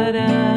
Preparai, 0.00 0.12
preparai, 0.12 0.49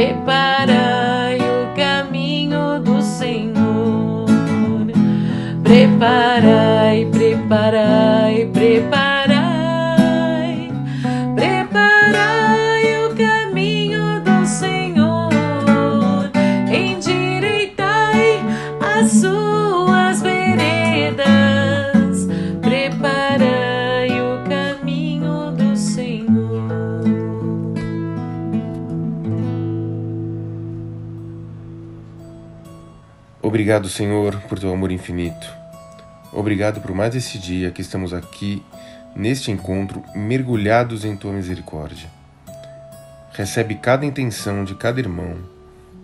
Preparai 0.00 1.36
o 1.36 1.76
caminho 1.76 2.80
do 2.80 3.02
Senhor. 3.02 4.24
Preparai, 5.62 6.89
Obrigado, 33.70 33.88
Senhor, 33.88 34.36
por 34.48 34.58
teu 34.58 34.72
amor 34.72 34.90
infinito. 34.90 35.46
Obrigado 36.32 36.80
por 36.80 36.92
mais 36.92 37.14
esse 37.14 37.38
dia 37.38 37.70
que 37.70 37.80
estamos 37.80 38.12
aqui, 38.12 38.64
neste 39.14 39.52
encontro, 39.52 40.02
mergulhados 40.12 41.04
em 41.04 41.14
tua 41.14 41.32
misericórdia. 41.32 42.10
Recebe 43.30 43.76
cada 43.76 44.04
intenção 44.04 44.64
de 44.64 44.74
cada 44.74 44.98
irmão, 44.98 45.36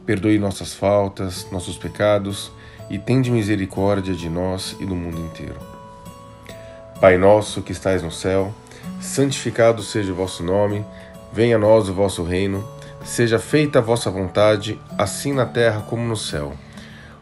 perdoe 0.07 0.39
nossas 0.39 0.75
faltas, 0.75 1.51
nossos 1.51 1.77
pecados 1.77 2.53
e 2.89 3.01
tende 3.01 3.33
misericórdia 3.33 4.15
de 4.15 4.29
nós 4.29 4.77
e 4.79 4.87
do 4.87 4.95
mundo 4.95 5.19
inteiro. 5.19 5.59
Pai 7.01 7.19
nosso 7.19 7.63
que 7.63 7.73
estais 7.73 8.01
no 8.01 8.13
céu, 8.13 8.55
santificado 9.01 9.83
seja 9.83 10.13
o 10.13 10.15
vosso 10.15 10.45
nome, 10.45 10.85
venha 11.33 11.57
a 11.57 11.59
nós 11.59 11.89
o 11.89 11.95
vosso 11.95 12.23
reino, 12.23 12.65
seja 13.05 13.41
feita 13.41 13.81
a 13.81 13.83
vossa 13.83 14.09
vontade, 14.09 14.79
assim 14.97 15.33
na 15.33 15.45
terra 15.47 15.81
como 15.81 16.07
no 16.07 16.17
céu. 16.17 16.53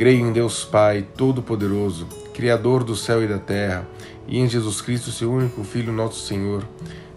Creio 0.00 0.26
em 0.26 0.32
Deus 0.32 0.64
Pai 0.64 1.06
Todo-Poderoso, 1.14 2.06
Criador 2.32 2.82
do 2.82 2.96
céu 2.96 3.22
e 3.22 3.28
da 3.28 3.38
terra, 3.38 3.86
e 4.26 4.38
em 4.38 4.48
Jesus 4.48 4.80
Cristo, 4.80 5.10
seu 5.10 5.30
único 5.30 5.62
Filho, 5.62 5.92
nosso 5.92 6.26
Senhor, 6.26 6.66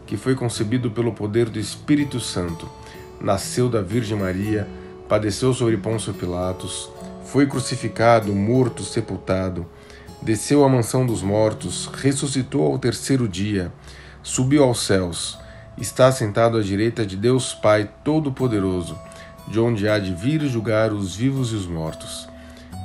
que 0.05 0.17
foi 0.17 0.35
concebido 0.35 0.91
pelo 0.91 1.13
poder 1.13 1.47
do 1.47 1.57
Espírito 1.57 2.19
Santo, 2.19 2.69
nasceu 3.21 3.69
da 3.69 3.81
Virgem 3.81 4.17
Maria, 4.17 4.67
padeceu 5.07 5.53
sobre 5.53 5.77
Pôncio 5.77 6.13
Pilatos, 6.13 6.89
foi 7.23 7.47
crucificado, 7.47 8.35
morto, 8.35 8.83
sepultado, 8.83 9.65
desceu 10.21 10.61
à 10.65 10.67
mansão 10.67 11.05
dos 11.05 11.23
mortos, 11.23 11.85
ressuscitou 11.85 12.69
ao 12.69 12.77
terceiro 12.77 13.29
dia, 13.29 13.71
subiu 14.21 14.61
aos 14.61 14.85
céus, 14.85 15.39
está 15.77 16.11
sentado 16.11 16.57
à 16.57 16.61
direita 16.61 17.05
de 17.05 17.15
Deus 17.15 17.53
Pai 17.53 17.89
Todo-Poderoso, 18.03 18.99
de 19.47 19.57
onde 19.57 19.87
há 19.87 19.97
de 19.97 20.13
vir 20.13 20.41
julgar 20.41 20.91
os 20.91 21.15
vivos 21.15 21.53
e 21.53 21.55
os 21.55 21.65
mortos. 21.65 22.32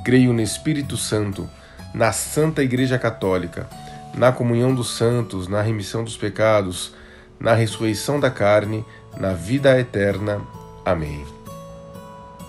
Creio 0.03 0.33
no 0.33 0.41
Espírito 0.41 0.97
Santo, 0.97 1.49
na 1.93 2.11
Santa 2.11 2.63
Igreja 2.63 2.97
Católica, 2.97 3.69
na 4.15 4.31
comunhão 4.31 4.73
dos 4.73 4.95
santos, 4.95 5.47
na 5.47 5.61
remissão 5.61 6.03
dos 6.03 6.17
pecados, 6.17 6.93
na 7.39 7.53
ressurreição 7.53 8.19
da 8.19 8.29
carne, 8.29 8.85
na 9.17 9.33
vida 9.33 9.79
eterna. 9.79 10.41
Amém. 10.85 11.25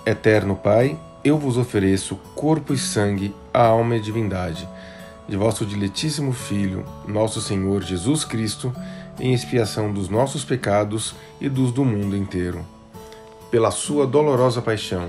Eterno 0.07 0.57
Pai, 0.57 0.99
eu 1.23 1.39
vos 1.39 1.57
ofereço 1.57 2.17
corpo 2.35 2.73
e 2.73 2.79
sangue, 2.79 3.35
a 3.53 3.63
alma 3.63 3.97
e 3.97 4.01
divindade 4.01 4.67
de 5.31 5.37
vosso 5.37 5.65
diletíssimo 5.65 6.33
Filho, 6.33 6.85
nosso 7.07 7.41
Senhor 7.41 7.85
Jesus 7.85 8.25
Cristo, 8.25 8.75
em 9.21 9.33
expiação 9.33 9.93
dos 9.93 10.09
nossos 10.09 10.45
pecados 10.45 11.15
e 11.41 11.49
dos 11.49 11.71
do 11.71 11.85
mundo 11.85 12.17
inteiro. 12.17 12.67
Pela 13.49 13.71
sua 13.71 14.09
dolorosa 14.09 14.61
paixão, 14.61 15.09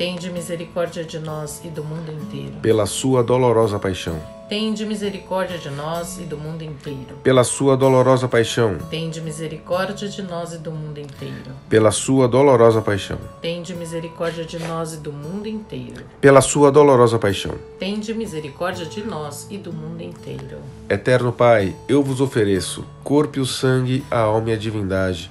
Tende 0.00 0.30
misericórdia 0.30 1.04
de 1.04 1.18
nós 1.18 1.60
e 1.62 1.68
do 1.68 1.84
mundo 1.84 2.10
inteiro. 2.10 2.54
pela 2.62 2.86
sua 2.86 3.22
dolorosa 3.22 3.78
paixão, 3.78 4.18
Tende 4.48 4.86
misericórdia 4.86 5.58
de 5.58 5.68
nós 5.68 6.18
e 6.18 6.22
do 6.22 6.38
mundo 6.38 6.62
inteiro. 6.64 7.18
pela 7.22 7.44
sua 7.44 7.76
dolorosa 7.76 8.26
paixão, 8.26 8.78
Tende 8.88 9.20
misericórdia 9.20 10.08
de 10.08 10.22
nós 10.22 10.54
e 10.54 10.56
do 10.56 10.72
mundo 10.72 10.98
inteiro. 10.98 11.52
pela 11.68 11.90
sua 11.90 12.26
dolorosa 12.26 12.80
paixão, 12.80 13.18
Tende 13.42 13.74
misericórdia 13.74 14.42
de 14.46 14.58
nós 14.58 14.94
e 14.94 14.96
do 14.96 15.12
mundo 15.12 15.46
inteiro. 15.46 16.02
pela 16.18 16.40
sua 16.40 16.72
dolorosa 16.72 17.18
paixão. 17.18 17.56
Tende 17.78 18.14
misericórdia 18.14 18.86
de 18.86 19.02
nós 19.02 19.46
e 19.50 19.58
do 19.58 19.70
mundo 19.70 20.02
inteiro. 20.02 20.60
Eterno 20.88 21.30
Pai, 21.30 21.76
eu 21.86 22.02
vos 22.02 22.22
ofereço 22.22 22.86
corpo 23.04 23.36
e 23.36 23.42
o 23.42 23.46
sangue, 23.46 24.02
a 24.10 24.20
alma 24.20 24.48
e 24.48 24.52
a 24.54 24.56
divindade 24.56 25.30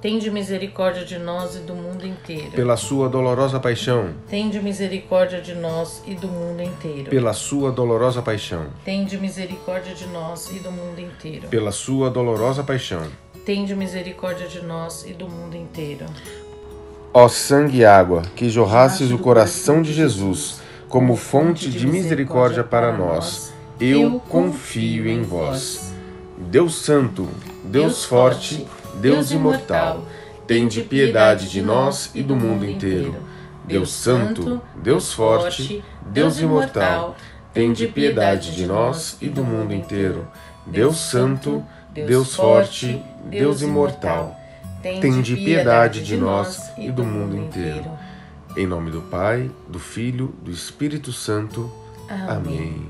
Tende 0.00 0.30
misericórdia 0.30 1.04
de 1.04 1.18
nós 1.18 1.56
e 1.56 1.60
do 1.60 1.74
mundo 1.74 2.06
inteiro. 2.06 2.50
pela 2.50 2.76
sua 2.76 3.08
dolorosa 3.08 3.58
paixão, 3.58 4.10
Tende 4.28 4.60
misericórdia 4.60 5.40
de 5.40 5.54
nós 5.54 6.02
e 6.06 6.14
do 6.14 6.28
mundo 6.28 6.62
inteiro. 6.62 7.10
pela 7.10 7.32
sua 7.32 7.72
dolorosa 7.72 8.20
paixão, 8.20 8.66
Tende 8.84 9.16
misericórdia 9.18 9.94
de 9.94 10.06
nós 10.08 10.50
e 10.50 10.58
do 10.58 10.70
mundo 10.70 11.00
inteiro. 11.00 11.48
pela 11.48 11.72
sua 11.72 12.10
dolorosa 12.10 12.62
paixão. 12.62 13.02
Tende 13.44 13.74
misericórdia 13.74 14.46
de 14.46 14.60
nós 14.62 15.04
e 15.08 15.12
do 15.14 15.28
mundo 15.28 15.56
inteiro. 15.56 16.04
Ó 17.14 17.26
sangue 17.28 17.78
e 17.78 17.84
água, 17.84 18.22
que 18.36 18.50
jorrastes 18.50 19.10
o 19.10 19.18
coração 19.18 19.80
de 19.80 19.94
Jesus, 19.94 20.60
como 20.88 21.16
fonte 21.16 21.70
de 21.70 21.86
misericórdia 21.86 22.62
para 22.62 22.92
nós, 22.92 23.52
eu 23.80 24.20
confio 24.28 25.08
em 25.08 25.22
vós. 25.22 25.92
Deus 26.36 26.74
Santo, 26.74 27.26
Deus 27.64 28.04
forte, 28.04 28.66
Deus 29.00 29.30
imortal, 29.30 30.06
tende 30.46 30.82
piedade 30.82 31.48
de 31.50 31.60
nós 31.60 32.10
e 32.14 32.22
do 32.22 32.36
mundo 32.36 32.64
inteiro. 32.64 33.14
Deus 33.64 33.92
Santo, 33.92 34.60
Deus 34.76 35.12
forte, 35.12 35.82
Deus 36.06 36.40
imortal, 36.40 37.16
tende 37.52 37.86
piedade 37.88 38.54
de 38.54 38.66
nós 38.66 39.16
e 39.20 39.28
do 39.28 39.42
mundo 39.42 39.74
inteiro. 39.74 40.26
Deus 40.66 40.96
Santo, 40.98 41.64
Deus 41.92 42.34
forte, 42.34 43.02
Deus 43.24 43.62
imortal, 43.62 44.36
tende 44.82 45.34
piedade 45.34 46.02
de 46.02 46.16
nós 46.16 46.70
e 46.78 46.90
do 46.90 47.04
mundo 47.04 47.36
inteiro. 47.36 47.90
Em 48.56 48.66
nome 48.66 48.90
do 48.90 49.02
Pai, 49.02 49.50
do 49.68 49.78
Filho, 49.78 50.34
do 50.42 50.50
Espírito 50.50 51.12
Santo. 51.12 51.70
Amém. 52.08 52.88